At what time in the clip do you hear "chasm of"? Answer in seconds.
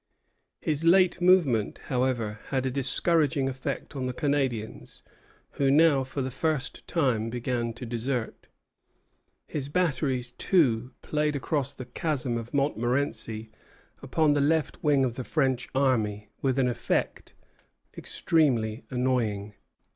11.85-12.51